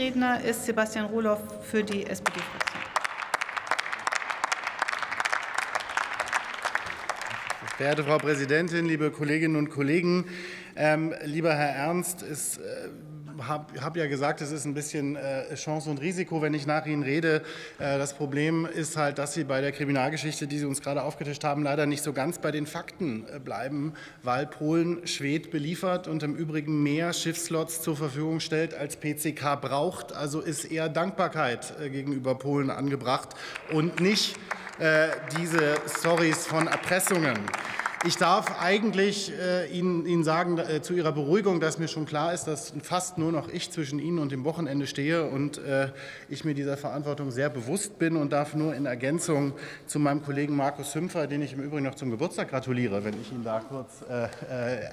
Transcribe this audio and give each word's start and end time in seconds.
Redner 0.00 0.42
ist 0.42 0.64
Sebastian 0.64 1.04
Rohloff 1.04 1.40
für 1.62 1.84
die 1.84 2.06
SPD-Fraktion. 2.06 2.82
Verehrte 7.76 8.04
Frau 8.04 8.16
Präsidentin, 8.16 8.86
liebe 8.86 9.10
Kolleginnen 9.10 9.56
und 9.56 9.68
Kollegen! 9.68 10.24
Ähm, 10.74 11.12
lieber 11.24 11.54
Herr 11.54 11.74
Ernst, 11.74 12.22
es 12.22 12.56
äh, 12.56 12.88
habe 13.46 13.80
hab 13.80 13.96
ja 13.96 14.06
gesagt, 14.06 14.40
es 14.40 14.52
ist 14.52 14.64
ein 14.64 14.74
bisschen 14.74 15.16
äh, 15.16 15.54
Chance 15.54 15.90
und 15.90 16.00
Risiko, 16.00 16.42
wenn 16.42 16.54
ich 16.54 16.66
nach 16.66 16.86
Ihnen 16.86 17.02
rede. 17.02 17.42
Äh, 17.78 17.98
das 17.98 18.14
Problem 18.14 18.66
ist 18.66 18.96
halt, 18.96 19.18
dass 19.18 19.34
Sie 19.34 19.44
bei 19.44 19.60
der 19.60 19.72
Kriminalgeschichte, 19.72 20.46
die 20.46 20.58
Sie 20.58 20.64
uns 20.66 20.80
gerade 20.80 21.02
aufgetischt 21.02 21.44
haben, 21.44 21.62
leider 21.62 21.86
nicht 21.86 22.02
so 22.02 22.12
ganz 22.12 22.38
bei 22.38 22.50
den 22.50 22.66
Fakten 22.66 23.26
äh, 23.28 23.38
bleiben, 23.38 23.94
weil 24.22 24.46
Polen 24.46 25.06
Schwed 25.06 25.50
beliefert 25.50 26.08
und 26.08 26.22
im 26.22 26.34
Übrigen 26.34 26.82
mehr 26.82 27.12
Schiffslots 27.12 27.82
zur 27.82 27.96
Verfügung 27.96 28.40
stellt, 28.40 28.74
als 28.74 28.96
PCK 28.96 29.60
braucht. 29.60 30.12
Also 30.12 30.40
ist 30.40 30.64
eher 30.64 30.88
Dankbarkeit 30.88 31.74
äh, 31.80 31.90
gegenüber 31.90 32.36
Polen 32.36 32.70
angebracht 32.70 33.30
und 33.72 34.00
nicht 34.00 34.36
äh, 34.78 35.08
diese 35.38 35.76
Stories 35.98 36.46
von 36.46 36.66
Erpressungen. 36.66 37.38
Ich 38.06 38.16
darf 38.16 38.58
eigentlich 38.62 39.30
äh, 39.38 39.66
Ihnen, 39.66 40.24
sagen 40.24 40.56
äh, 40.56 40.80
zu 40.80 40.94
Ihrer 40.94 41.12
Beruhigung, 41.12 41.60
dass 41.60 41.78
mir 41.78 41.86
schon 41.86 42.06
klar 42.06 42.32
ist, 42.32 42.44
dass 42.44 42.72
fast 42.82 43.18
nur 43.18 43.30
noch 43.30 43.46
ich 43.48 43.70
zwischen 43.70 43.98
Ihnen 43.98 44.18
und 44.18 44.32
dem 44.32 44.42
Wochenende 44.44 44.86
stehe 44.86 45.26
und 45.26 45.58
äh, 45.58 45.88
ich 46.30 46.46
mir 46.46 46.54
dieser 46.54 46.78
Verantwortung 46.78 47.30
sehr 47.30 47.50
bewusst 47.50 47.98
bin 47.98 48.16
und 48.16 48.32
darf 48.32 48.54
nur 48.54 48.74
in 48.74 48.86
Ergänzung 48.86 49.52
zu 49.86 49.98
meinem 49.98 50.24
Kollegen 50.24 50.56
Markus 50.56 50.94
Hümpfer, 50.94 51.26
den 51.26 51.42
ich 51.42 51.52
im 51.52 51.60
Übrigen 51.60 51.84
noch 51.84 51.94
zum 51.94 52.10
Geburtstag 52.10 52.48
gratuliere, 52.48 53.04
wenn 53.04 53.20
ich 53.20 53.32
Ihnen 53.32 53.44
da 53.44 53.60
kurz 53.60 54.02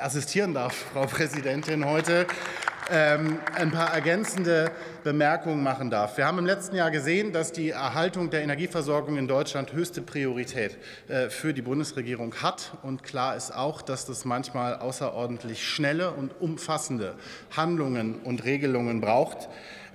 assistieren 0.00 0.52
darf, 0.52 0.74
Frau 0.92 1.06
Präsidentin, 1.06 1.84
heute, 1.84 2.26
ein 2.88 3.70
paar 3.72 3.92
ergänzende 3.94 4.70
Bemerkungen 5.02 5.62
machen 5.62 5.90
darf. 5.90 6.16
Wir 6.16 6.26
haben 6.26 6.38
im 6.38 6.46
letzten 6.46 6.76
Jahr 6.76 6.90
gesehen, 6.92 7.32
dass 7.32 7.50
die 7.50 7.70
Erhaltung 7.70 8.30
der 8.30 8.42
Energieversorgung 8.42 9.16
in 9.16 9.26
Deutschland 9.26 9.72
höchste 9.72 10.02
Priorität 10.02 10.78
äh, 11.08 11.28
für 11.28 11.52
die 11.52 11.62
Bundesregierung 11.62 12.34
hat. 12.42 12.72
Und 12.82 13.02
klar 13.02 13.36
ist 13.36 13.52
auch, 13.52 13.82
dass 13.82 14.06
das 14.06 14.24
manchmal 14.24 14.76
außerordentlich 14.76 15.66
schnelle 15.68 16.12
und 16.12 16.40
umfassende 16.40 17.14
Handlungen 17.56 18.20
und 18.20 18.44
Regelungen 18.44 19.00
braucht. 19.00 19.48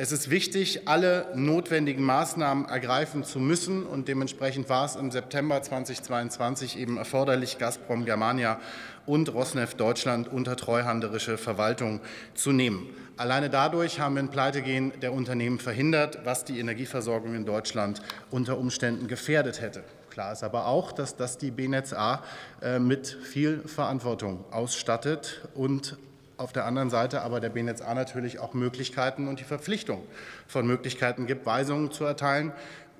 Es 0.00 0.12
ist 0.12 0.30
wichtig, 0.30 0.86
alle 0.86 1.26
notwendigen 1.34 2.04
Maßnahmen 2.04 2.66
ergreifen 2.66 3.24
zu 3.24 3.40
müssen. 3.40 3.82
Und 3.82 4.06
dementsprechend 4.06 4.68
war 4.68 4.84
es 4.84 4.94
im 4.94 5.10
September 5.10 5.60
2022 5.60 6.78
eben 6.78 6.98
erforderlich, 6.98 7.58
Gazprom 7.58 8.04
Germania 8.04 8.60
und 9.06 9.34
Rosneft 9.34 9.80
Deutschland 9.80 10.28
unter 10.28 10.54
treuhanderische 10.54 11.36
Verwaltung 11.36 11.98
zu 12.34 12.52
nehmen. 12.52 12.86
Alleine 13.16 13.50
dadurch 13.50 13.98
haben 13.98 14.14
wir 14.14 14.22
ein 14.22 14.30
Pleitegehen 14.30 14.92
der 15.02 15.12
Unternehmen 15.12 15.58
verhindert, 15.58 16.20
was 16.22 16.44
die 16.44 16.60
Energieversorgung 16.60 17.34
in 17.34 17.44
Deutschland 17.44 18.00
unter 18.30 18.56
Umständen 18.56 19.08
gefährdet 19.08 19.60
hätte. 19.60 19.82
Klar 20.10 20.32
ist 20.32 20.44
aber 20.44 20.68
auch, 20.68 20.92
dass 20.92 21.16
das 21.16 21.38
die 21.38 21.50
BNetz 21.50 21.92
A 21.92 22.22
äh, 22.62 22.78
mit 22.78 23.08
viel 23.08 23.66
Verantwortung 23.66 24.44
ausstattet 24.52 25.48
und 25.54 25.98
auf 26.38 26.52
der 26.52 26.64
anderen 26.64 26.88
Seite 26.88 27.22
aber 27.22 27.40
der 27.40 27.50
BNetzA 27.50 27.92
natürlich 27.94 28.38
auch 28.38 28.54
Möglichkeiten 28.54 29.28
und 29.28 29.40
die 29.40 29.44
Verpflichtung 29.44 30.02
von 30.46 30.66
Möglichkeiten 30.66 31.26
gibt, 31.26 31.44
Weisungen 31.44 31.90
zu 31.90 32.04
erteilen, 32.04 32.52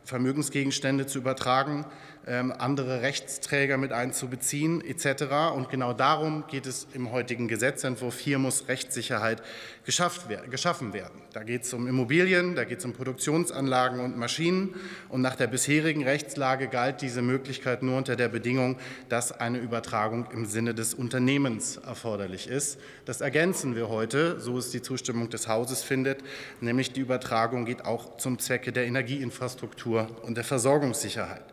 Vermögensgegenstände 0.09 1.07
zu 1.07 1.19
übertragen, 1.19 1.85
ähm, 2.27 2.53
andere 2.57 3.03
Rechtsträger 3.03 3.77
mit 3.77 3.93
einzubeziehen 3.93 4.83
etc. 4.83 5.55
Und 5.55 5.69
genau 5.69 5.93
darum 5.93 6.45
geht 6.49 6.67
es 6.67 6.87
im 6.95 7.13
heutigen 7.13 7.47
Gesetzentwurf. 7.47 8.19
Hier 8.19 8.39
muss 8.39 8.69
Rechtssicherheit 8.69 9.43
geschaffen 9.85 10.93
werden. 10.93 11.21
Da 11.33 11.43
geht 11.43 11.65
es 11.65 11.73
um 11.75 11.87
Immobilien, 11.87 12.55
da 12.55 12.65
geht 12.65 12.79
es 12.79 12.85
um 12.87 12.95
Produktionsanlagen 12.95 14.01
und 14.01 14.17
Maschinen. 14.17 14.75
Und 15.11 15.21
nach 15.21 15.37
der 15.37 15.47
bisherigen 15.47 16.05
Rechtslage 16.05 16.69
galt 16.69 17.03
diese 17.03 17.21
Möglichkeit 17.21 17.83
nur 17.83 17.99
unter 17.99 18.17
der 18.17 18.29
Bedingung, 18.29 18.79
dass 19.11 19.33
eine 19.33 19.59
Übertragung 19.59 20.27
im 20.33 20.47
Sinne 20.47 20.75
des 20.75 20.95
Unternehmens 20.95 21.77
erforderlich 21.77 22.49
ist. 22.49 22.79
Das 23.05 23.21
ergänzen 23.21 23.77
wir 23.77 23.89
heute, 23.91 24.41
so 24.41 24.57
es 24.57 24.71
die 24.71 24.83
Zustimmung 24.83 25.29
des 25.29 25.49
Hauses 25.49 25.83
findet, 25.83 26.23
nämlich 26.63 26.93
die 26.93 27.01
Übertragung 27.01 27.67
geht 27.67 27.85
auch 27.85 28.17
zum 28.17 28.39
Zwecke 28.39 28.73
der 28.73 28.87
Energieinfrastruktur 28.87 29.98
und 30.23 30.37
der 30.37 30.45
Versorgungssicherheit. 30.45 31.45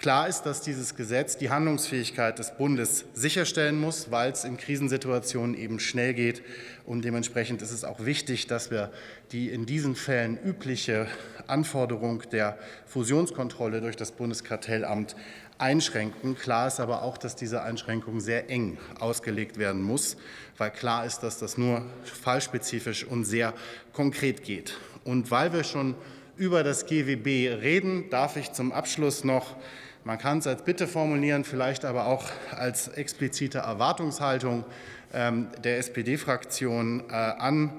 Klar 0.00 0.28
ist, 0.28 0.44
dass 0.44 0.62
dieses 0.62 0.94
Gesetz 0.94 1.36
die 1.36 1.50
Handlungsfähigkeit 1.50 2.38
des 2.38 2.56
Bundes 2.56 3.04
sicherstellen 3.12 3.78
muss, 3.78 4.10
weil 4.10 4.32
es 4.32 4.44
in 4.44 4.56
Krisensituationen 4.56 5.54
eben 5.54 5.78
schnell 5.78 6.14
geht. 6.14 6.42
Und 6.86 7.04
dementsprechend 7.04 7.60
ist 7.60 7.70
es 7.70 7.84
auch 7.84 8.02
wichtig, 8.06 8.46
dass 8.46 8.70
wir 8.70 8.90
die 9.30 9.50
in 9.50 9.66
diesen 9.66 9.96
Fällen 9.96 10.38
übliche 10.42 11.06
Anforderung 11.48 12.22
der 12.32 12.56
Fusionskontrolle 12.86 13.82
durch 13.82 13.94
das 13.94 14.12
Bundeskartellamt 14.12 15.16
einschränken. 15.58 16.34
Klar 16.34 16.68
ist 16.68 16.80
aber 16.80 17.02
auch, 17.02 17.18
dass 17.18 17.36
diese 17.36 17.62
Einschränkung 17.62 18.20
sehr 18.20 18.48
eng 18.48 18.78
ausgelegt 18.98 19.58
werden 19.58 19.82
muss, 19.82 20.16
weil 20.56 20.70
klar 20.70 21.04
ist, 21.04 21.18
dass 21.18 21.38
das 21.38 21.58
nur 21.58 21.84
fallspezifisch 22.04 23.04
und 23.04 23.26
sehr 23.26 23.52
konkret 23.92 24.44
geht. 24.44 24.78
Und 25.04 25.30
weil 25.30 25.52
wir 25.52 25.64
schon 25.64 25.94
über 26.40 26.64
das 26.64 26.86
GWB 26.86 27.60
reden, 27.62 28.10
darf 28.10 28.36
ich 28.36 28.50
zum 28.52 28.72
Abschluss 28.72 29.22
noch 29.22 29.54
man 30.02 30.16
kann 30.16 30.38
es 30.38 30.46
als 30.46 30.62
Bitte 30.62 30.86
formulieren, 30.86 31.44
vielleicht 31.44 31.84
aber 31.84 32.06
auch 32.06 32.24
als 32.52 32.88
explizite 32.88 33.58
Erwartungshaltung 33.58 34.64
ähm, 35.12 35.48
der 35.62 35.76
SPD-Fraktion 35.76 37.04
äh, 37.10 37.12
an 37.12 37.70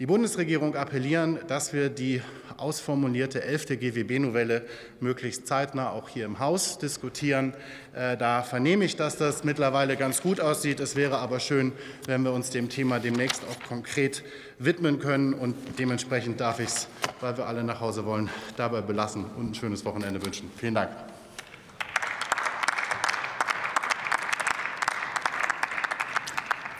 die 0.00 0.06
Bundesregierung 0.06 0.76
appellieren, 0.76 1.38
dass 1.46 1.74
wir 1.74 1.90
die 1.90 2.22
ausformulierte 2.56 3.44
11. 3.44 3.66
GWB-Novelle 3.78 4.62
möglichst 4.98 5.46
zeitnah 5.46 5.90
auch 5.90 6.08
hier 6.08 6.24
im 6.24 6.38
Haus 6.38 6.78
diskutieren. 6.78 7.52
Äh, 7.94 8.16
da 8.16 8.42
vernehme 8.42 8.86
ich, 8.86 8.96
dass 8.96 9.18
das 9.18 9.44
mittlerweile 9.44 9.98
ganz 9.98 10.22
gut 10.22 10.40
aussieht. 10.40 10.80
Es 10.80 10.96
wäre 10.96 11.18
aber 11.18 11.38
schön, 11.38 11.72
wenn 12.06 12.22
wir 12.22 12.32
uns 12.32 12.48
dem 12.48 12.70
Thema 12.70 12.98
demnächst 12.98 13.42
auch 13.44 13.68
konkret 13.68 14.24
widmen 14.58 15.00
können. 15.00 15.34
Und 15.34 15.54
dementsprechend 15.78 16.40
darf 16.40 16.60
ich 16.60 16.68
es, 16.68 16.88
weil 17.20 17.36
wir 17.36 17.46
alle 17.46 17.62
nach 17.62 17.80
Hause 17.80 18.06
wollen, 18.06 18.30
dabei 18.56 18.80
belassen 18.80 19.26
und 19.36 19.50
ein 19.50 19.54
schönes 19.54 19.84
Wochenende 19.84 20.24
wünschen. 20.24 20.50
Vielen 20.56 20.76
Dank. 20.76 20.90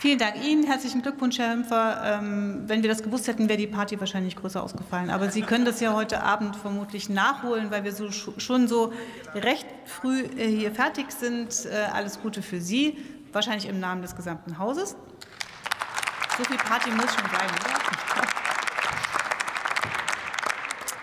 Vielen 0.00 0.18
Dank 0.18 0.42
Ihnen. 0.42 0.64
Herzlichen 0.64 1.02
Glückwunsch, 1.02 1.38
Herr 1.38 1.52
Hümpfer. 1.52 2.00
Ähm, 2.06 2.62
wenn 2.66 2.80
wir 2.80 2.88
das 2.88 3.02
gewusst 3.02 3.28
hätten, 3.28 3.50
wäre 3.50 3.58
die 3.58 3.66
Party 3.66 4.00
wahrscheinlich 4.00 4.34
größer 4.34 4.62
ausgefallen. 4.62 5.10
Aber 5.10 5.30
Sie 5.30 5.42
können 5.42 5.66
das 5.66 5.78
ja 5.80 5.92
heute 5.92 6.22
Abend 6.22 6.56
vermutlich 6.56 7.10
nachholen, 7.10 7.70
weil 7.70 7.84
wir 7.84 7.92
so, 7.92 8.10
schon 8.10 8.66
so 8.66 8.94
recht 9.34 9.66
früh 9.84 10.20
äh, 10.22 10.48
hier 10.48 10.72
fertig 10.72 11.12
sind. 11.12 11.66
Äh, 11.66 11.92
alles 11.92 12.22
Gute 12.22 12.40
für 12.40 12.62
Sie, 12.62 12.96
wahrscheinlich 13.32 13.68
im 13.68 13.78
Namen 13.78 14.00
des 14.00 14.16
gesamten 14.16 14.56
Hauses. 14.56 14.96
So 16.38 16.44
viel 16.44 16.56
Party 16.56 16.88
muss 16.92 17.14
schon 17.14 17.28
sein? 17.30 17.50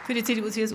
Für 0.08 0.14
die 0.14 0.24
CDU-CSU 0.24 0.66